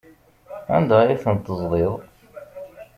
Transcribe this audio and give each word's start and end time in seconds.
Anda 0.75 0.95
ay 1.01 1.17
ten-teẓḍiḍ? 1.23 1.93